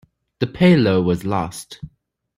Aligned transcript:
The 0.39 0.47
payload 0.47 1.05
was 1.05 1.25
lost. 1.25 1.79